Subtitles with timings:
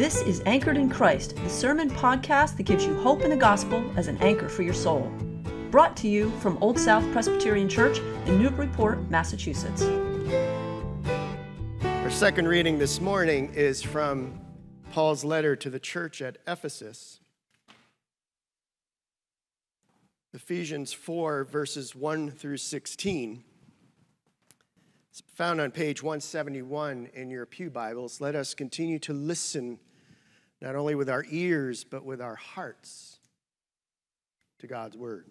[0.00, 3.84] This is Anchored in Christ, the sermon podcast that gives you hope in the gospel
[3.98, 5.12] as an anchor for your soul.
[5.70, 9.82] Brought to you from Old South Presbyterian Church in Newburyport, Massachusetts.
[11.84, 14.40] Our second reading this morning is from
[14.90, 17.20] Paul's letter to the church at Ephesus.
[20.32, 23.44] Ephesians 4, verses 1 through 16.
[25.10, 28.18] It's found on page 171 in your Pew Bibles.
[28.18, 29.78] Let us continue to listen,
[30.60, 33.18] not only with our ears, but with our hearts,
[34.58, 35.26] to God's Word.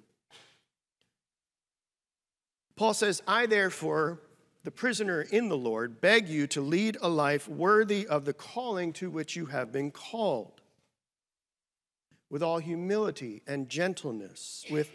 [2.75, 4.19] Paul says, I therefore,
[4.63, 8.93] the prisoner in the Lord, beg you to lead a life worthy of the calling
[8.93, 10.61] to which you have been called,
[12.29, 14.91] with all humility and gentleness, with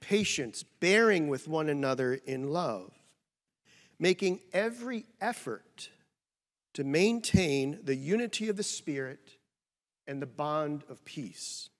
[0.00, 2.92] patience, bearing with one another in love
[3.98, 5.90] making every effort
[6.74, 9.37] to maintain the unity of the Spirit
[10.08, 11.70] and the bond of peace.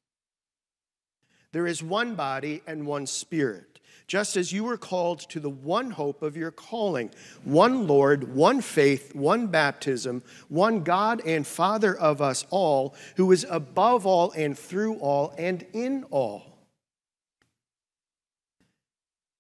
[1.53, 5.91] There is one body and one Spirit, just as you were called to the one
[5.91, 7.11] hope of your calling
[7.43, 13.47] one Lord, one faith, one baptism, one God and Father of us all, who is
[13.49, 16.59] above all and through all and in all.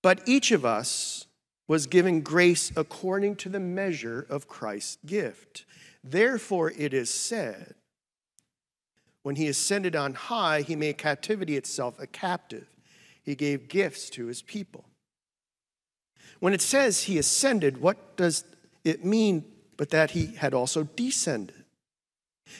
[0.02, 1.28] But each of us,
[1.68, 5.66] was given grace according to the measure of Christ's gift.
[6.02, 7.74] Therefore, it is said,
[9.28, 12.66] when he ascended on high, he made captivity itself a captive.
[13.22, 14.86] He gave gifts to his people.
[16.40, 18.44] When it says he ascended, what does
[18.84, 19.44] it mean
[19.76, 21.66] but that he had also descended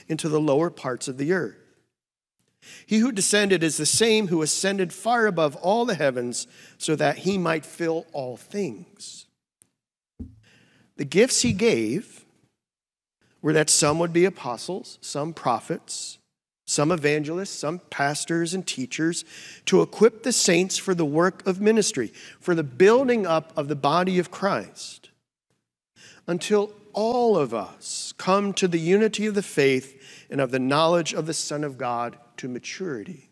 [0.09, 1.57] into the lower parts of the earth?
[2.85, 7.17] He who descended is the same who ascended far above all the heavens so that
[7.21, 9.25] he might fill all things.
[10.99, 12.27] The gifts he gave
[13.41, 16.18] were that some would be apostles, some prophets,
[16.69, 19.25] some evangelists, some pastors and teachers,
[19.65, 23.75] to equip the saints for the work of ministry, for the building up of the
[23.75, 25.09] body of Christ,
[26.27, 31.15] until all of us come to the unity of the faith and of the knowledge
[31.15, 33.31] of the Son of God to maturity,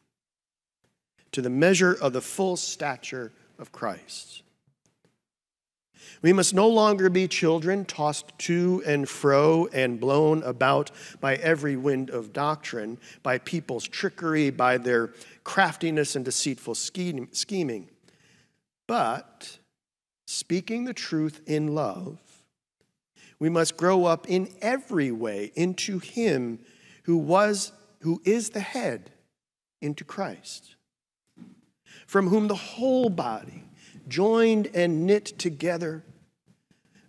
[1.32, 4.44] to the measure of the full stature of Christ.
[6.22, 10.90] We must no longer be children tossed to and fro and blown about
[11.20, 15.12] by every wind of doctrine, by people's trickery, by their
[15.44, 17.88] craftiness and deceitful scheming.
[18.86, 19.58] But
[20.26, 22.18] speaking the truth in love,
[23.38, 26.60] we must grow up in every way into Him
[27.04, 29.10] who was who is the head
[29.82, 30.76] into Christ,
[32.06, 33.64] from whom the whole body,
[34.08, 36.04] joined and knit together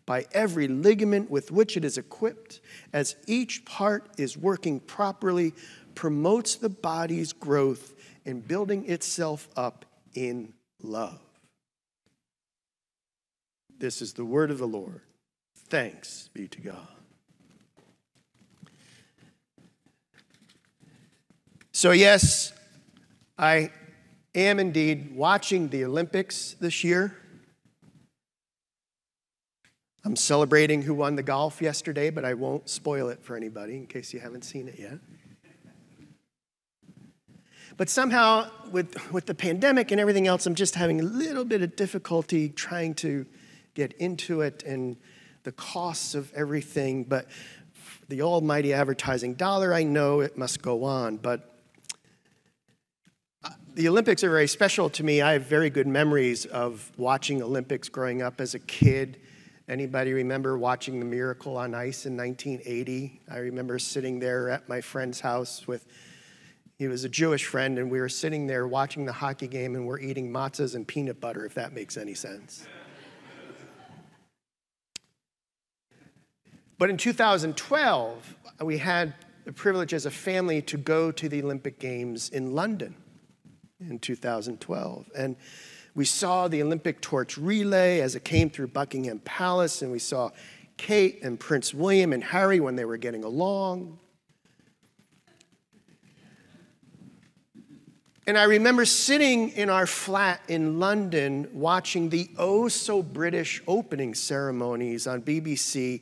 [0.06, 2.62] by every ligament with which it is equipped,
[2.94, 5.54] as each part is working properly,
[5.96, 7.94] promotes the body's growth
[8.26, 11.20] in building itself up in love.
[13.78, 15.02] This is the word of the Lord.
[15.70, 16.88] Thanks be to God.
[21.74, 22.54] So, yes,
[23.38, 23.72] I
[24.38, 27.16] am indeed watching the Olympics this year.
[30.06, 33.88] I'm celebrating who won the golf yesterday, but I won't spoil it for anybody in
[33.88, 35.00] case you haven't seen it yet.
[37.76, 41.62] But somehow, with, with the pandemic and everything else, I'm just having a little bit
[41.62, 43.26] of difficulty trying to
[43.76, 44.98] get into it and
[45.44, 47.04] the costs of everything.
[47.04, 47.28] But
[48.08, 51.18] the almighty advertising dollar, I know it must go on.
[51.18, 51.57] But
[53.78, 55.22] the Olympics are very special to me.
[55.22, 59.20] I have very good memories of watching Olympics growing up as a kid.
[59.70, 63.22] Anybody remember watching the Miracle on Ice in 1980?
[63.30, 65.86] I remember sitting there at my friend's house with,
[66.80, 69.86] he was a Jewish friend, and we were sitting there watching the hockey game and
[69.86, 72.66] we're eating matzahs and peanut butter, if that makes any sense.
[76.80, 79.14] But in 2012, we had
[79.46, 82.96] the privilege as a family to go to the Olympic Games in London
[83.80, 85.10] in 2012.
[85.16, 85.36] And
[85.96, 90.30] we saw the Olympic torch relay as it came through Buckingham Palace, and we saw
[90.78, 94.00] Kate and Prince William and Harry when they were getting along.
[98.28, 104.14] And I remember sitting in our flat in London watching the oh so British opening
[104.14, 106.02] ceremonies on BBC,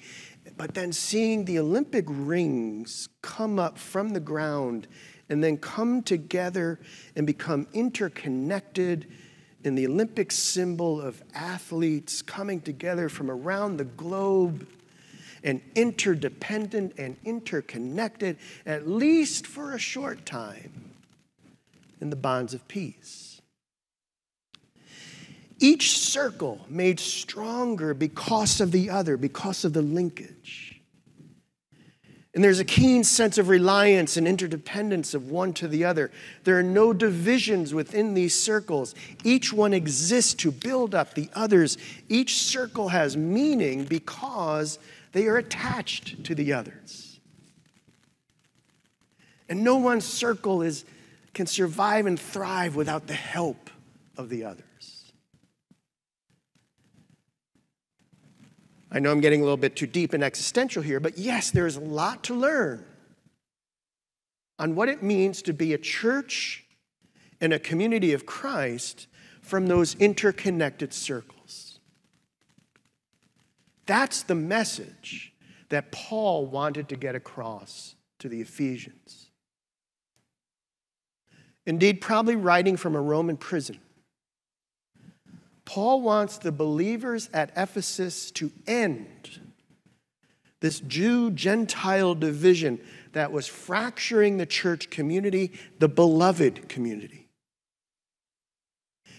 [0.57, 4.88] but then seeing the Olympic rings come up from the ground
[5.30, 6.80] and then come together
[7.16, 9.07] and become interconnected
[9.63, 14.68] in the Olympic symbol of athletes coming together from around the globe.
[15.44, 18.36] and interdependent and interconnected,
[18.66, 20.72] at least for a short time,
[22.01, 23.39] in the bonds of peace.
[25.60, 30.64] Each circle made stronger because of the other, because of the linkage.
[32.35, 36.11] And there's a keen sense of reliance and interdependence of one to the other.
[36.43, 38.93] There are no divisions within these circles.
[39.23, 41.77] Each one exists to build up the others.
[42.09, 44.79] Each circle has meaning because
[45.13, 47.21] they are attached to the others.
[49.47, 50.83] And no one circle is,
[51.33, 53.69] can survive and thrive without the help
[54.17, 54.64] of the other.
[58.95, 61.75] I know I'm getting a little bit too deep and existential here, but yes, there's
[61.75, 62.86] a lot to learn
[64.57, 66.63] on what it means to be a church
[67.42, 69.07] and a community of Christ
[69.42, 71.81] from those interconnected circles.
[73.86, 75.33] That's the message
[75.68, 79.30] that Paul wanted to get across to the Ephesians.
[81.65, 83.80] Indeed, probably writing from a Roman prison.
[85.65, 89.39] Paul wants the believers at Ephesus to end
[90.62, 92.79] this Jew Gentile division
[93.13, 97.25] that was fracturing the church community, the beloved community.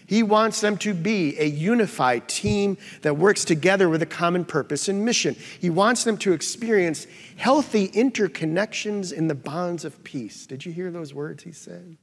[0.07, 4.87] He wants them to be a unified team that works together with a common purpose
[4.87, 5.35] and mission.
[5.59, 10.47] He wants them to experience healthy interconnections in the bonds of peace.
[10.47, 11.97] Did you hear those words he said?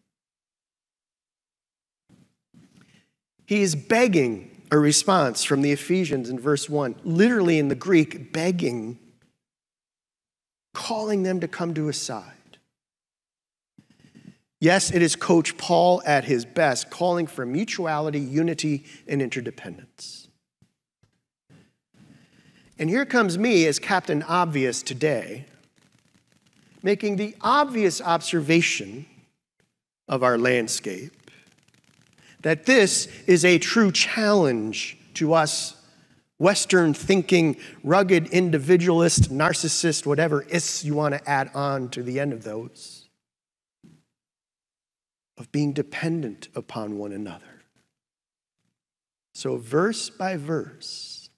[3.47, 8.33] He is begging a response from the Ephesians in verse 1, literally in the Greek,
[8.33, 8.99] begging,
[10.73, 12.33] calling them to come to his side.
[14.61, 20.29] Yes, it is Coach Paul at his best, calling for mutuality, unity, and interdependence.
[22.79, 25.45] And here comes me as Captain Obvious today,
[26.83, 29.07] making the obvious observation
[30.09, 31.24] of our landscape
[32.45, 35.75] that this is a true challenge to us
[36.37, 42.35] Western thinking, rugged individualist, narcissist, whatever is you want to add on to the end
[42.35, 43.09] of those,
[45.39, 47.63] of being dependent upon one another.
[49.33, 51.31] So, verse by verse,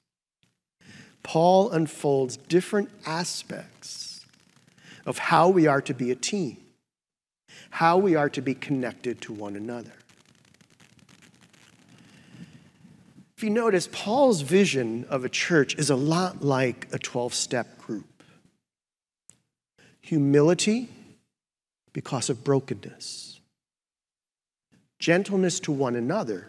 [1.23, 4.27] Paul unfolds different aspects
[5.05, 6.57] of how we are to be a team,
[7.71, 9.93] how we are to be connected to one another.
[13.37, 17.79] If you notice, Paul's vision of a church is a lot like a 12 step
[17.79, 18.23] group.
[20.01, 20.89] Humility
[21.93, 23.41] because of brokenness,
[24.99, 26.49] gentleness to one another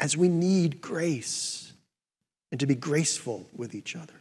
[0.00, 1.72] as we need grace
[2.50, 4.14] and to be graceful with each other,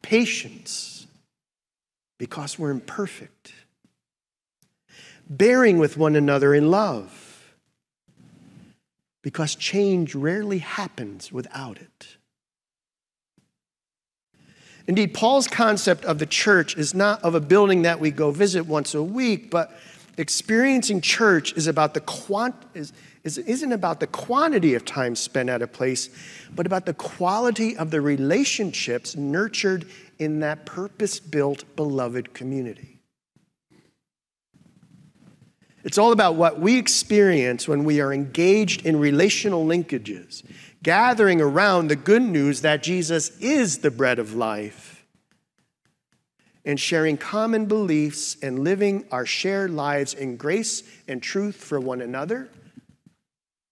[0.00, 1.08] patience
[2.18, 3.52] because we're imperfect,
[5.28, 7.29] bearing with one another in love
[9.22, 12.16] because change rarely happens without it.
[14.86, 18.66] Indeed, Paul's concept of the church is not of a building that we go visit
[18.66, 19.72] once a week, but
[20.16, 25.48] experiencing church is about the quant is, is, isn't about the quantity of time spent
[25.48, 26.08] at a place,
[26.54, 29.86] but about the quality of the relationships nurtured
[30.18, 32.99] in that purpose-built, beloved community.
[35.82, 40.42] It's all about what we experience when we are engaged in relational linkages,
[40.82, 45.06] gathering around the good news that Jesus is the bread of life,
[46.64, 52.02] and sharing common beliefs and living our shared lives in grace and truth for one
[52.02, 52.48] another,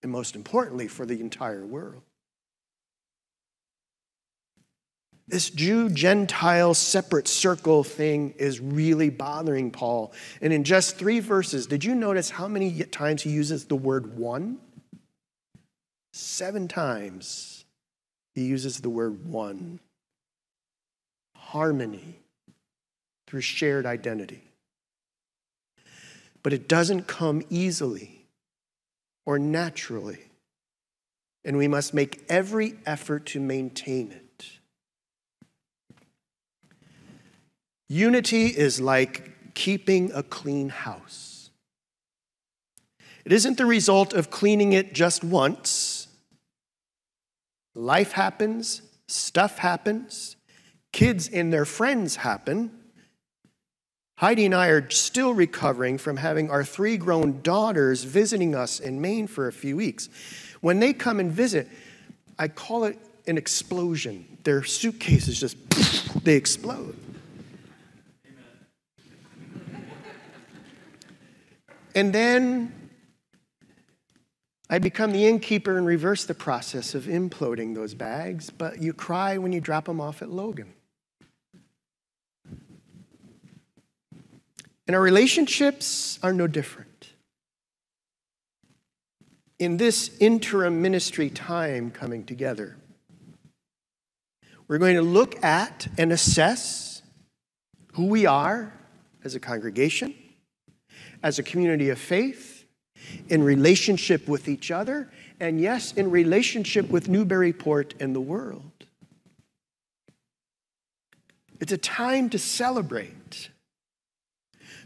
[0.02, 2.02] and most importantly, for the entire world.
[5.28, 10.14] This Jew Gentile separate circle thing is really bothering Paul.
[10.40, 14.16] And in just three verses, did you notice how many times he uses the word
[14.16, 14.56] one?
[16.14, 17.66] Seven times
[18.34, 19.80] he uses the word one.
[21.36, 22.20] Harmony
[23.26, 24.44] through shared identity.
[26.42, 28.24] But it doesn't come easily
[29.26, 30.20] or naturally.
[31.44, 34.27] And we must make every effort to maintain it.
[37.88, 41.50] Unity is like keeping a clean house.
[43.24, 46.08] It isn't the result of cleaning it just once.
[47.74, 50.36] Life happens, stuff happens,
[50.92, 52.70] kids and their friends happen.
[54.18, 59.00] Heidi and I are still recovering from having our three grown daughters visiting us in
[59.00, 60.08] Maine for a few weeks.
[60.60, 61.68] When they come and visit,
[62.38, 65.56] I call it an explosion their suitcases just,
[66.24, 66.96] they explode.
[71.98, 72.90] And then
[74.70, 79.36] I become the innkeeper and reverse the process of imploding those bags, but you cry
[79.36, 80.72] when you drop them off at Logan.
[84.86, 87.08] And our relationships are no different.
[89.58, 92.76] In this interim ministry time coming together,
[94.68, 97.02] we're going to look at and assess
[97.94, 98.72] who we are
[99.24, 100.14] as a congregation,
[101.22, 102.64] as a community of faith,
[103.28, 105.10] in relationship with each other,
[105.40, 108.72] and yes, in relationship with Newburyport and the world.
[111.60, 113.50] It's a time to celebrate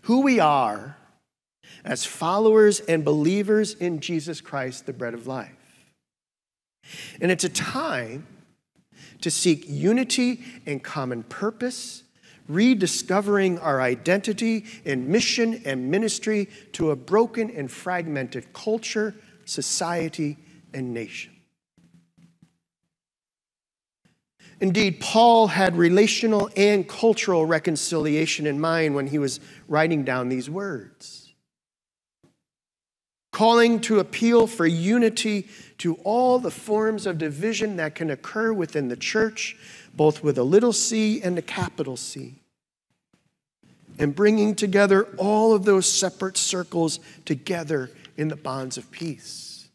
[0.03, 0.97] who we are
[1.85, 5.51] as followers and believers in Jesus Christ, the bread of life.
[7.21, 8.27] And it's a time
[9.21, 12.02] to seek unity and common purpose,
[12.49, 20.37] rediscovering our identity in mission and ministry to a broken and fragmented culture, society,
[20.75, 21.33] and nation.
[24.63, 30.49] Indeed, Paul had relational and cultural reconciliation in mind when he was writing down these
[30.49, 31.35] words.
[33.33, 38.87] Calling to appeal for unity to all the forms of division that can occur within
[38.87, 39.57] the church,
[39.95, 42.37] both with a little c and a capital C.
[43.99, 49.69] And bringing together all of those separate circles together in the bonds of peace.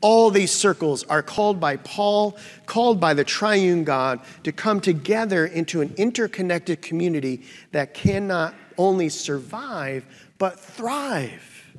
[0.00, 2.36] All these circles are called by Paul,
[2.66, 9.08] called by the triune God, to come together into an interconnected community that cannot only
[9.08, 10.04] survive,
[10.38, 11.74] but thrive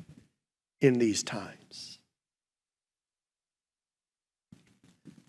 [0.80, 1.57] in these times.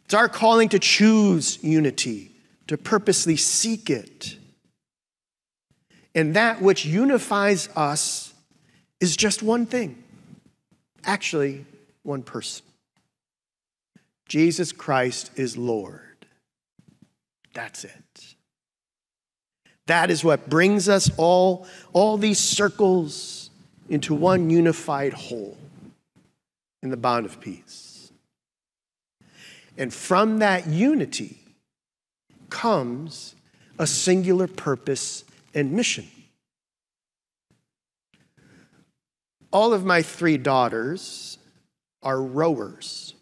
[0.10, 2.32] It's our calling to choose unity,
[2.66, 4.38] to purposely seek it.
[6.16, 8.34] And that which unifies us
[9.00, 10.04] is just one thing
[11.06, 11.64] actually,
[12.02, 12.66] one person.
[14.28, 16.26] Jesus Christ is Lord.
[17.54, 18.36] That's it.
[19.86, 23.52] That is what brings us all, all these circles
[23.90, 25.56] into one unified whole
[26.82, 27.89] in the bond of peace.
[29.80, 31.40] And from that unity
[32.50, 33.34] comes
[33.80, 35.24] a singular purpose
[35.56, 36.06] and mission.
[39.54, 41.38] All of my three daughters
[42.04, 43.14] are rowers.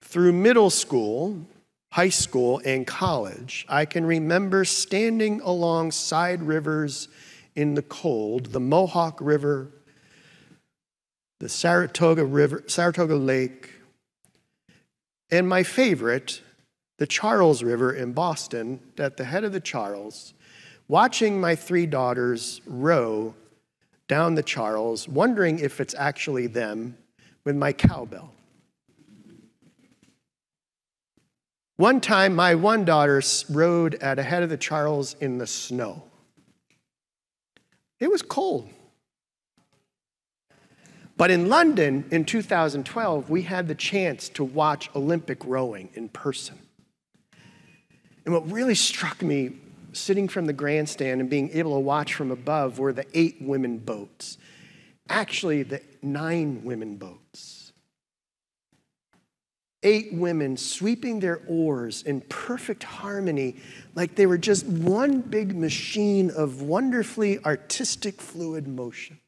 [0.00, 1.46] Through middle school,
[1.92, 7.08] high school, and college, I can remember standing alongside rivers
[7.54, 9.68] in the cold, the Mohawk River,
[11.40, 13.74] the Saratoga River, Saratoga Lake,
[15.30, 16.42] and my favorite,
[16.98, 20.34] the Charles River in Boston, at the head of the Charles,
[20.88, 23.34] watching my three daughters row
[24.08, 26.96] down the Charles, wondering if it's actually them
[27.44, 28.32] with my cowbell.
[31.76, 36.02] One time, my one daughter rowed at the head of the Charles in the snow.
[38.00, 38.68] It was cold.
[41.20, 46.58] But in London in 2012, we had the chance to watch Olympic rowing in person.
[48.24, 49.58] And what really struck me
[49.92, 53.76] sitting from the grandstand and being able to watch from above were the eight women
[53.76, 54.38] boats.
[55.10, 57.72] Actually, the nine women boats
[59.82, 63.56] eight women sweeping their oars in perfect harmony,
[63.94, 69.18] like they were just one big machine of wonderfully artistic, fluid motion.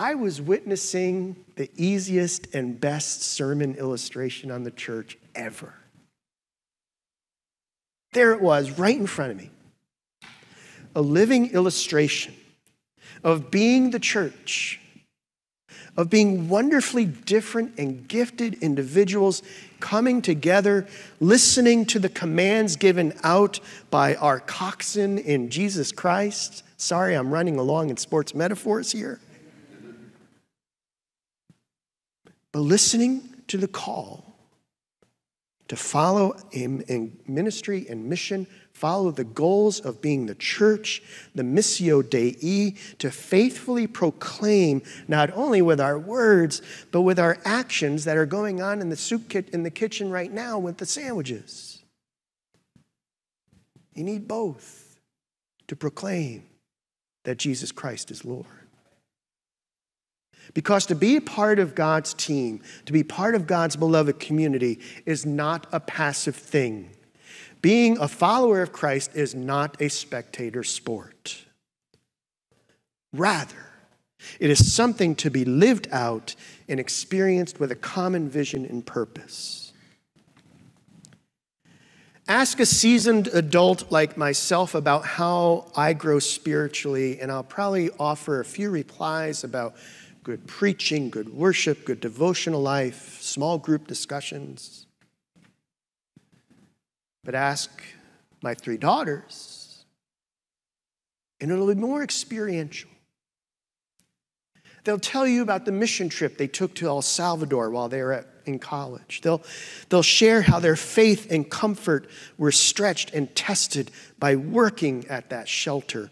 [0.00, 5.74] I was witnessing the easiest and best sermon illustration on the church ever.
[8.14, 9.50] There it was, right in front of me.
[10.96, 12.34] A living illustration
[13.22, 14.80] of being the church
[15.96, 19.42] of being wonderfully different and gifted individuals
[19.80, 20.86] coming together,
[21.18, 26.62] listening to the commands given out by our coxswain in Jesus Christ.
[26.78, 29.20] Sorry, I'm running along in sports metaphors here.
[32.52, 34.24] But listening to the call
[35.68, 41.02] to follow him in ministry and mission follow the goals of being the church,
[41.34, 48.04] the Missio Dei, to faithfully proclaim not only with our words, but with our actions
[48.04, 50.86] that are going on in the soup kit in the kitchen right now with the
[50.86, 51.84] sandwiches.
[53.94, 54.98] You need both
[55.68, 56.44] to proclaim
[57.24, 58.59] that Jesus Christ is Lord.
[60.54, 65.24] Because to be part of God's team, to be part of God's beloved community, is
[65.24, 66.90] not a passive thing.
[67.62, 71.44] Being a follower of Christ is not a spectator sport.
[73.12, 73.70] Rather,
[74.38, 76.34] it is something to be lived out
[76.68, 79.72] and experienced with a common vision and purpose.
[82.28, 88.38] Ask a seasoned adult like myself about how I grow spiritually, and I'll probably offer
[88.38, 89.74] a few replies about
[90.22, 94.86] good preaching, good worship, good devotional life, small group discussions.
[97.24, 97.70] But ask
[98.42, 99.84] my three daughters,
[101.40, 102.90] and it'll be more experiential.
[104.84, 108.14] They'll tell you about the mission trip they took to El Salvador while they were
[108.14, 109.20] at, in college.
[109.22, 109.42] They'll,
[109.90, 112.08] they'll share how their faith and comfort
[112.38, 116.10] were stretched and tested by working at that shelter,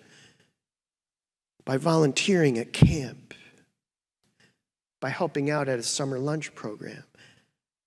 [1.64, 3.27] by volunteering at camp,
[5.00, 7.04] by helping out at a summer lunch program.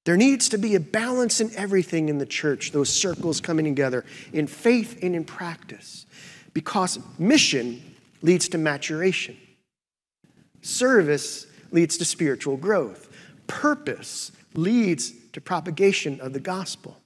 [0.04, 4.04] There needs to be a balance in everything in the church, those circles coming together
[4.34, 6.06] in faith and in practice,
[6.54, 7.82] because mission
[8.22, 9.38] leads to maturation.
[10.62, 13.10] Service leads to spiritual growth.
[13.48, 16.98] Purpose leads to propagation of the gospel.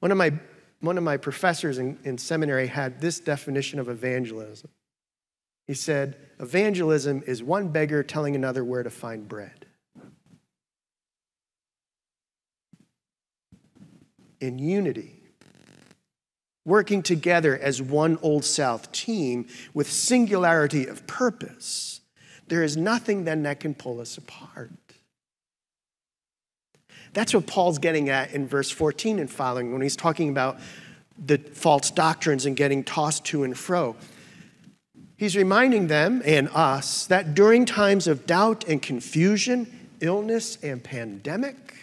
[0.00, 0.32] One of my,
[0.80, 4.70] one of my professors in, in seminary had this definition of evangelism.
[5.70, 9.66] He said, Evangelism is one beggar telling another where to find bread.
[14.40, 15.22] In unity,
[16.64, 22.00] working together as one Old South team with singularity of purpose,
[22.48, 24.72] there is nothing then that can pull us apart.
[27.12, 30.58] That's what Paul's getting at in verse 14 and following when he's talking about
[31.16, 33.94] the false doctrines and getting tossed to and fro.
[35.20, 41.74] He's reminding them and us that during times of doubt and confusion, illness and pandemic,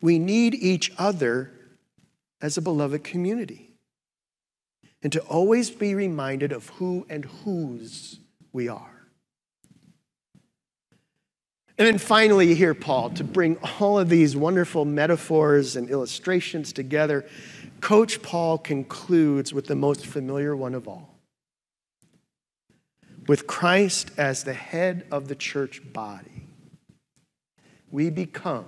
[0.00, 1.52] we need each other
[2.40, 3.70] as a beloved community.
[5.02, 8.18] And to always be reminded of who and whose
[8.50, 9.04] we are.
[11.76, 17.26] And then finally, here, Paul to bring all of these wonderful metaphors and illustrations together.
[17.82, 21.17] Coach Paul concludes with the most familiar one of all.
[23.28, 26.46] With Christ as the head of the church body,
[27.90, 28.64] we become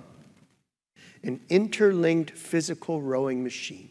[1.23, 3.89] an interlinked physical rowing machine.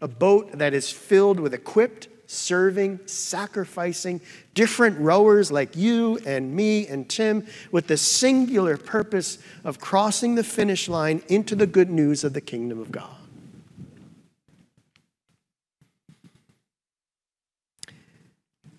[0.00, 4.22] A boat that is filled with equipped, serving, sacrificing,
[4.54, 10.44] different rowers like you and me and Tim with the singular purpose of crossing the
[10.44, 13.23] finish line into the good news of the kingdom of God.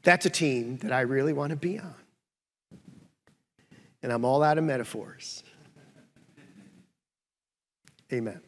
[0.05, 1.95] That's a team that I really want to be on.
[4.03, 5.43] And I'm all out of metaphors.
[8.13, 8.39] Amen.